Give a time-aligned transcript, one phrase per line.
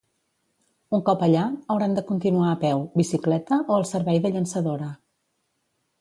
[0.97, 1.43] Un cop allà,
[1.75, 4.93] hauran de continuar a peu, bicicleta o el servei de llançadora.